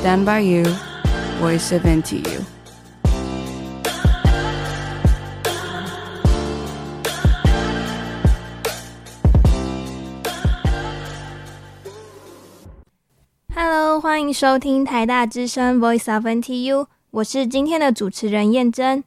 [0.00, 0.64] Stand by you,
[1.38, 2.42] voice of NTU.
[13.54, 19.03] Hello，欢迎收听台大之声 Voice of NTU， 我是今天的主持人燕珍。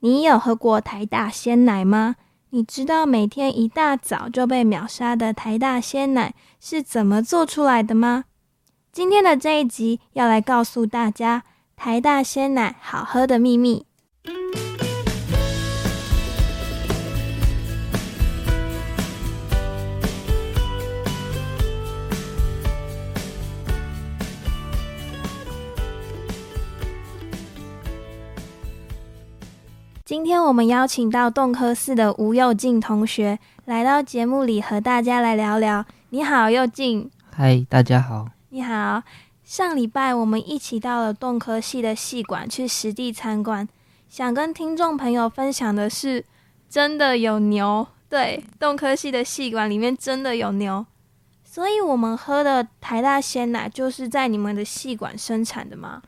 [0.00, 2.16] 你有喝过台大鲜奶吗？
[2.48, 8.24] 你知道每天一大早就被秒杀的台大鲜奶是怎么做出来的吗？
[8.90, 11.42] 今天的这一集要来告诉大家
[11.76, 13.84] 台大鲜奶好喝的秘密。
[30.12, 35.86] 今天我们邀请到动科四的吴佑静同学来到节目里和大家来聊聊。
[36.10, 37.10] 你好，佑静。
[37.30, 38.28] 嗨，大家好。
[38.50, 39.02] 你好，
[39.42, 43.66] 上礼拜我们一起到了动科系的系馆去实地参观，
[44.06, 46.22] 想跟听众朋友分享的是，
[46.68, 50.84] 真的有牛，对，动科系的系馆里面真的有牛，
[51.42, 56.02] 所以我们喝的台大鲜奶就是在你们的系馆生产的吗？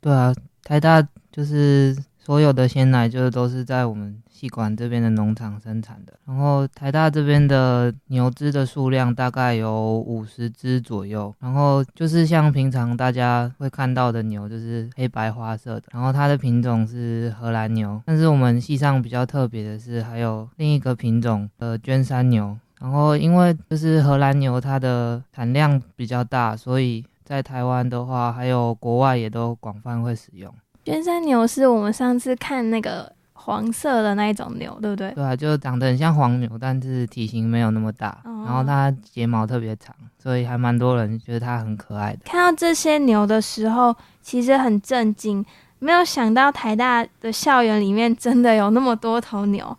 [0.00, 1.98] 对啊，台大就是。
[2.28, 30.52] 所有的鲜奶就是都是在我们系馆这边的农场生产的，然后台大这边的牛只的数量大概有五十只左右，然后就是像平常大家会看到的牛，就是黑白花色的，然后它的品种是荷兰牛，但是我们系上比较特别的是还有另一个品种的绢山牛，然后因为就是荷兰牛它的产量比较大，所以在台湾的话还有国外也都广泛会使用。
[30.88, 35.10] 绢山牛是我们上次看那个黄色的那一种牛，对不对？
[35.12, 42.20] 对啊，就长得很像黄牛，但是体型没有那么大，哦、然后它睫毛特别长，所以还蛮多人觉得它很可爱的。
[42.24, 45.44] 看到这些牛的时候，其实很震惊，
[45.78, 49.76] 没有想到台大的校园里面真的有那么多头牛。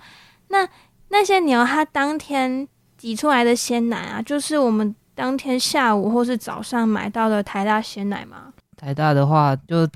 [0.50, 0.68] 那
[1.10, 2.68] 那些牛，它当天
[2.98, 8.54] 挤出来的鲜奶啊，就是我们当天下午或是早上买到的台大鲜奶吗？
[8.78, 9.88] 台大的话就。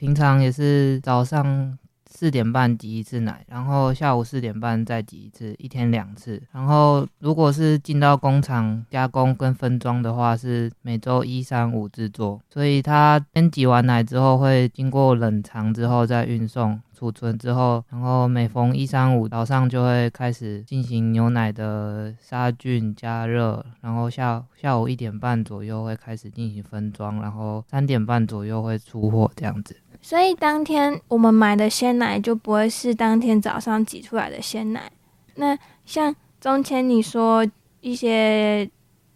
[0.00, 6.42] 平常也是早上四点半挤一次奶，然后下午四点半再挤一次，一天两次。
[6.52, 12.40] 然后如果是进到工厂加工跟分装的话，是每周一、三、五制作。
[12.48, 16.80] 所以它先挤完奶之后，会经过冷藏之后再运送。
[16.92, 29.74] 储存之后，然后每逢一三五早上就会开始进行牛奶的杀菌加热，然后下下午一点半左右会开始进行分装，然后三点半左右会出货这样子。
[30.00, 34.90] 所以当天我们买的鲜奶就不会是当天早上挤出来的鲜奶。
[35.36, 37.46] 那像中前你说
[37.80, 38.68] 一些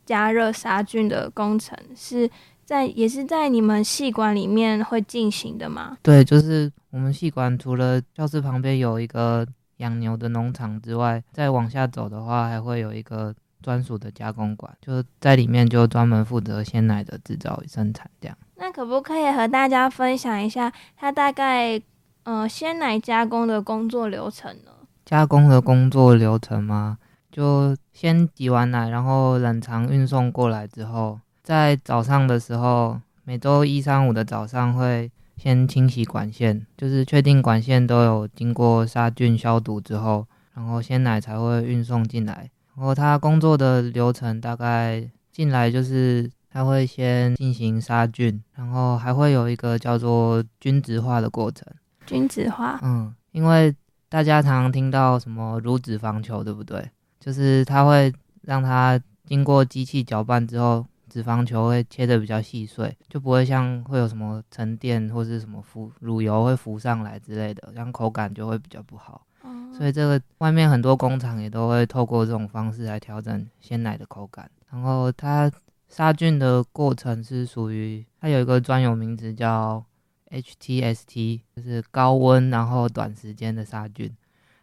[0.05, 2.31] 加热杀菌的工程是
[2.65, 5.97] 在也是在你们系馆里面会进行的吗？
[6.03, 6.71] 对，就是。
[6.91, 9.45] 我们系馆除了教室旁边有一个
[9.78, 18.39] 养牛的农场之外，再往下走的话，还会有一个专属的加工馆，就在里面就专门负责鲜奶的制造与生产这样。
[18.75, 21.81] 可不可以和大家分享一下，它大概
[22.25, 24.73] 呃鲜奶加工的工作流程呢？
[25.05, 26.99] 加工的工作流程吗？
[27.31, 35.11] 就先挤完奶，然后冷藏运送过来之后，在早上的时候，每周一、三、五的早上会。
[35.37, 40.25] 先清洗管线，就是确定管线都有经过杀菌消毒之后，
[40.55, 42.49] 然后鲜奶才会运送进来。
[42.77, 51.66] 然后它工作的流程大概进来就是，它会先进行杀菌，然后还会有一个叫做均质化的过程。
[52.06, 53.75] 均质化，嗯，因为
[54.09, 56.88] 大家常常听到什么乳脂肪球，对不对？
[57.19, 60.87] 就是它会让它经过机器搅拌之后。
[61.06, 69.24] 脂肪球会切得比较细碎，就不会像会有什么沉淀或是什么浮乳油会浮上来之类的，这样口感就会比较不好。
[69.45, 69.72] 嗯。
[69.72, 74.50] 所以这个外面很多工厂也都会透过这种方式来调整鲜奶的口感。
[74.72, 75.48] 然后它
[75.95, 79.85] 杀菌的过程是属于它有一个专有名词叫
[80.29, 84.13] HTST，就是高温然后短时间的杀菌，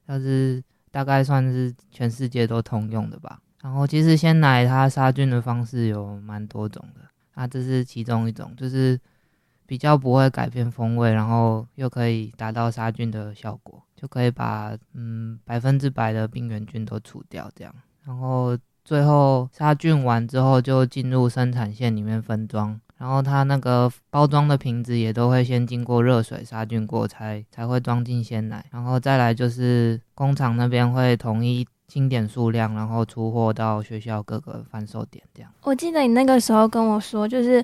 [0.06, 0.62] 它是
[0.92, 3.40] 大概算是全世界都通用的吧。
[3.62, 9.00] 然后其实鲜奶它杀菌的方式有蛮多种的，那这是其中一种，就是
[9.66, 17.74] 比较不会改变风味，然后又可以达到杀菌的效果，就可以把嗯百分之百的病原菌都除掉这样。
[18.04, 35.52] 然后最后杀菌完之后就进入生产线里面分装，然后它那个包装的瓶子也都会先经过热水杀菌过才才会装进鲜奶，然后再来就是工厂那边会统一清点数量，然后出货到学校各个贩售点这样。
[35.64, 37.64] 我记得你那个时候跟我说，就是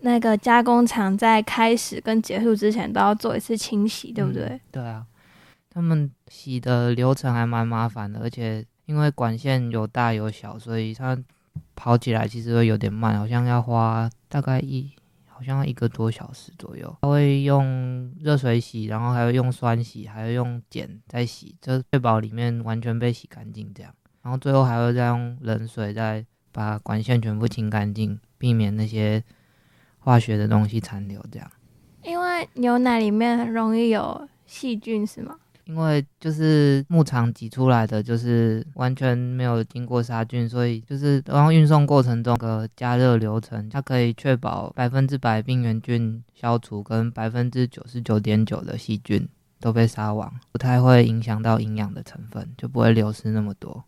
[0.00, 4.44] 那个加工厂在开始跟结束之前都要做一次清洗，对不对？
[4.44, 5.06] 嗯，对啊，
[5.70, 11.16] 他们洗的流程还蛮麻烦的，而且因为管线有大有小，所以它。
[11.74, 14.92] 跑起来其实会有点慢，好像要花大概一，
[15.26, 16.96] 好像一个多小时左右。
[17.02, 23.92] 它会用热水洗，然后还要用酸洗，还要用碱再洗，就确保里面完全被洗干净这样。
[24.22, 29.22] 然后最后还会再用冷水再把管线全部清干净，避免那些
[30.00, 31.50] 化学的东西残留这样。
[32.02, 35.36] 因为牛奶里面很容易有细菌，是吗？
[35.68, 49.28] 因为就是牧场挤出来的，就是完全没有经过杀菌，所以就是然后运送过程中的加热流程，它可以确保百分之百病原菌消除，跟百分之九十九点九的细菌
[49.60, 53.84] 都被杀亡，不太会影响到营养的成分，就不会流失那么多。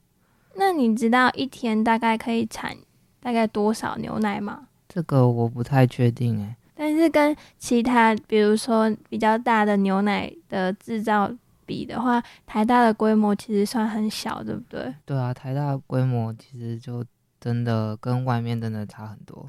[0.56, 2.76] 那你知道一天大概可以产
[3.20, 4.68] 大概多少牛奶吗？
[4.86, 11.32] 这个我不太确定诶，但是跟其他比如说比较大的牛奶的制造。
[11.70, 14.92] 比的话，台大的规模其实算很小，对不对？
[15.04, 17.04] 对啊，台大的规模其实就
[17.38, 19.48] 真的跟外面真的差很多。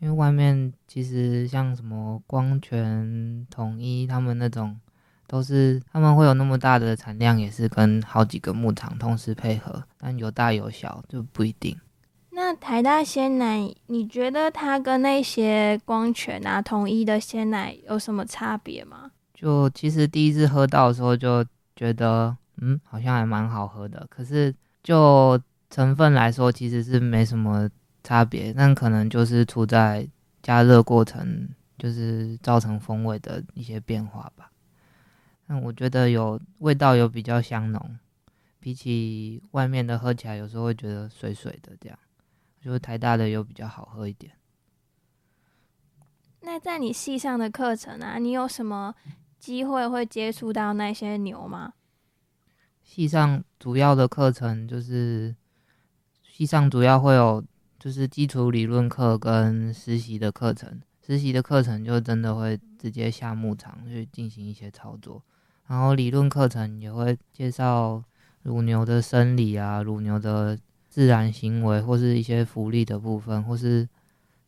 [0.00, 4.76] 因为外面其实像什么光泉、统一他们那种，
[5.28, 11.78] 都是他们会有那么大的产量，也是跟好几个牧场同时配合，但有大有小就不一定。
[12.30, 19.07] 那台大鲜奶，你觉得它跟那些光泉啊、统一的鲜奶有什么差别吗？
[19.40, 21.44] 就其实第一次喝到的时候就
[21.76, 24.04] 觉得，嗯，好像还蛮好喝的。
[24.10, 24.52] 可是
[24.82, 25.40] 就
[25.70, 27.70] 成分来说，其实是没什么
[28.02, 30.08] 差别，但可能就是处在
[30.42, 31.48] 加热过程，
[31.78, 34.50] 就是造成风味的一些变化吧。
[35.46, 37.96] 但我觉得有味道有比较香浓，
[38.58, 41.96] 比起外面的喝起来有时候会觉得水水的这样，
[42.60, 44.32] 就是台大的有比较好喝一点。
[46.40, 48.94] 那在你系上的课程啊，你有什么？
[49.38, 51.72] 机会会接触到那些牛吗？
[52.82, 55.36] 系上主要的课程就是
[56.22, 57.44] 系上主要会有
[57.78, 60.80] 就是基础理论课跟实习的课程。
[61.06, 65.22] 实习的课程就真的会直接下牧场去进行一些操作，
[65.66, 68.02] 然后理论课程也会介绍
[68.42, 70.58] 乳牛的生理啊、乳牛的
[70.88, 73.88] 自然行为，或是一些福利的部分，或是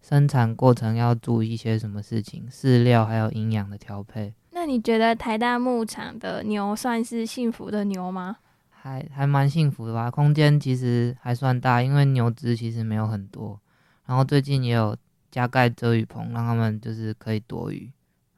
[0.03, 4.35] 生产过程要注意一些什么事情，饲料还有营养的调配。
[4.61, 8.37] 那你觉得台大牧场的牛算是幸福的牛吗？
[8.69, 13.59] 还还蛮幸福的吧，空间其实还算大，因为牛只其实没有很多。
[14.05, 14.95] 然后最近也有
[15.31, 17.91] 加盖遮雨棚，让他们就是可以躲雨。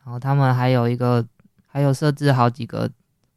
[0.04, 1.26] 然后他们还有一个，
[1.66, 2.88] 还有设置好几个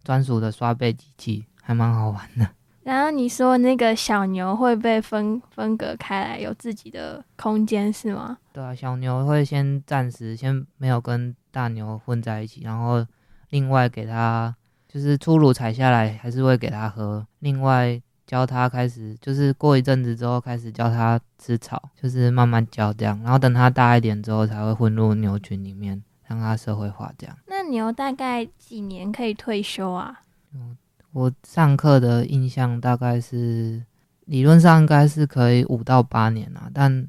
[0.03, 2.47] 专属的刷背机器，还蛮好玩的。
[2.85, 8.37] 然后你说那个小牛会被分分隔开来，有自己的空间是吗？
[8.53, 13.05] 对啊，小牛会先暂时先没有跟大牛混在一起，然后
[13.51, 14.53] 另外给它
[14.89, 27.37] 就是初乳采下来还是会给它喝，另外教它开始就是过一阵子之后开始教它吃草，就是慢慢教这样，然后等它大一点之后才会混入牛群里面，让它社会化这样。
[27.47, 30.21] 那牛大概几年可以退休啊？
[30.53, 30.75] 嗯
[31.13, 33.81] 我上课的印象大概是，
[34.25, 37.07] 理论上应该是可以五到八年啊，但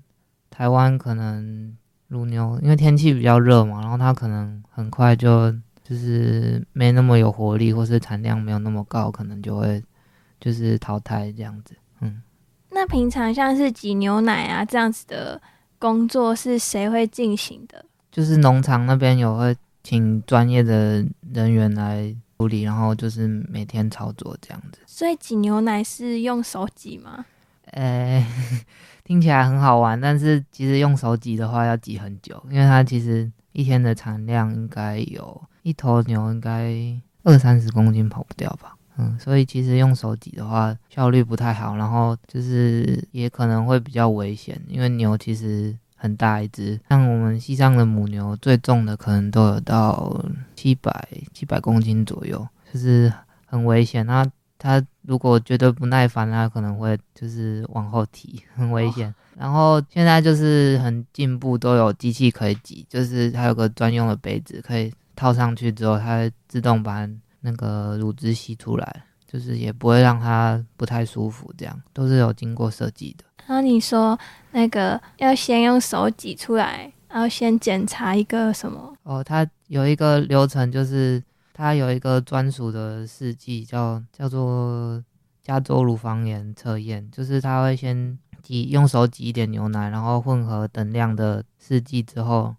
[0.48, 1.76] 台湾可能
[2.08, 5.50] 乳牛因为天气比较热嘛，然后它可能很快就
[5.82, 9.82] 就是没那么有活力，或是产量没有那么高，可能就会
[10.40, 11.74] 就是淘汰这样子。
[12.00, 12.22] 嗯，
[12.70, 15.40] 那平常像是挤牛奶啊这样子的
[15.78, 17.84] 工作是谁会进行的？
[18.10, 22.14] 就是农场那边有会请专业的人员来。
[22.38, 24.78] 处理，然后就是每天操作这样子。
[24.84, 27.24] 所以挤牛奶是用手挤吗？
[27.70, 28.22] 呃，
[29.06, 36.74] 听起来很好玩，但是其实用手挤的话要挤很久，因为它其实一天的产量应该有一头牛应该
[37.22, 38.74] 二三十公斤跑不掉吧。
[38.98, 45.76] 嗯，所以其实用手挤的话效率不太好，然后就是也可能会比较危险，因为牛其实。
[45.98, 50.22] 很大一只，像我们西藏的母牛，最重的可能都有到
[50.54, 53.10] 七百七百公斤左右，就是
[53.46, 54.04] 很危险。
[54.04, 54.22] 那
[54.58, 59.08] 它如果觉得不耐烦，他可能会就是往后提， 很危险。
[59.08, 59.14] 哦。
[59.38, 67.06] 然后现在就是很进步，都有机器可以挤，就是它有个专用的杯子，可以套上去之后，它会自动把
[67.40, 73.24] 那个乳汁吸出来，就是也不会让它不太舒服，这样都是有经过设计的。
[73.46, 74.18] 然后你说
[74.52, 78.94] 那个要先用手挤出来，然后先检查一个什么？
[79.02, 81.22] 哦，它有一个流程，就是
[81.56, 85.02] 它有一个专属的试剂，叫叫做
[85.42, 92.54] 加州乳房炎测验，就是它会先挤用手挤一点牛奶，然后混合等量的试剂之后。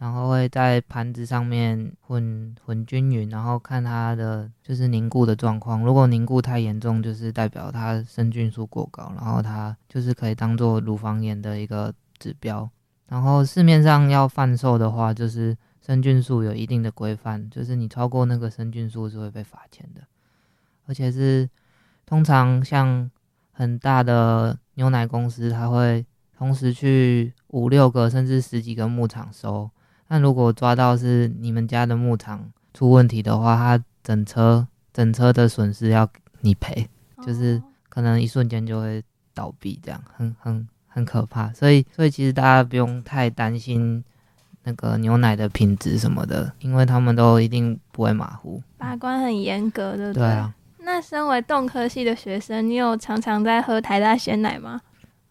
[0.00, 5.82] 然后会在盘子上面混混均匀，然后看它的就是凝固的状况。
[5.82, 12.70] 如果凝固太严重，就是代表它生菌数过高，然后它就是可以当做乳房炎的一个指标。
[13.08, 15.56] 然后市面上要贩售的话，就是
[15.88, 20.02] 生菌数有一定的规范，就是你超过那个生菌数是会被罚钱的，
[20.84, 21.48] 而且是
[22.04, 23.10] 通常像
[23.52, 26.04] 很大的牛奶公司，它会
[26.36, 29.70] 同时去五六个甚至十几个牧场收。
[30.08, 36.06] 那如果抓到是你们家的牧场出问题的话，它整车整车的损失要
[36.42, 36.86] 你赔，
[37.24, 39.02] 就是可能一瞬间就会
[39.32, 41.50] 倒闭，这样很很很可怕。
[41.54, 44.04] 所以所以其实大家不用太担心
[44.68, 50.12] 那个牛奶的品质什么的，因为他们都一定不会马虎，把关很严格的。
[50.12, 50.52] 对啊。
[50.80, 54.78] 那身为动科系的学生，你有常常在喝台大鲜奶吗？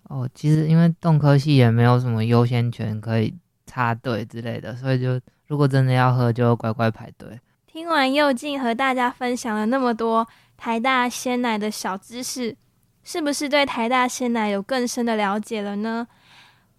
[0.09, 3.35] 哦，其实因为动科系也没有什么优先权可以。
[3.69, 7.37] 插队之类的，所以就如果真的要喝，就乖乖排队。
[7.67, 10.25] 听完佑静和大家分享了那么多
[10.55, 12.55] 台大鲜奶的小知识，
[13.03, 16.07] 是不是对台大鲜奶有更深的了解了呢？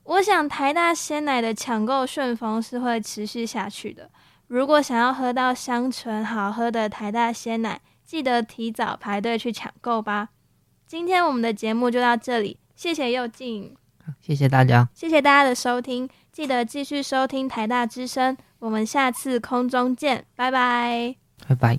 [0.09, 4.11] 我想台大鲜奶的抢购顺风是会持续下去的。
[4.47, 10.31] 如果想要喝到香醇好喝的台大鲜奶，记得提早排队去抢购吧。
[10.87, 13.77] 今天我们的节目就到这里，谢谢佑静，
[14.19, 16.09] 谢谢大家，谢谢大家的收听。
[16.33, 21.79] 记得继续收听台大之声，我们下次空中见，拜拜，拜拜。